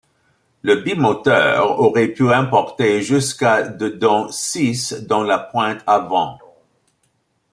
[0.63, 6.39] Le bimoteur aurait pu emporter jusqu'à de dont six dans la pointe avant.